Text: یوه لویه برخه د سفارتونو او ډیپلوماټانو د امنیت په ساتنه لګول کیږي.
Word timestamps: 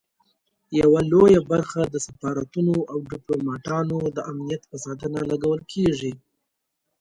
یوه 0.79 1.01
لویه 1.11 1.41
برخه 1.51 1.81
د 1.87 1.95
سفارتونو 2.07 2.75
او 2.91 2.97
ډیپلوماټانو 3.11 3.97
د 4.15 4.17
امنیت 4.31 4.61
په 4.69 4.77
ساتنه 4.85 5.19
لګول 5.31 5.59
کیږي. 5.71 6.13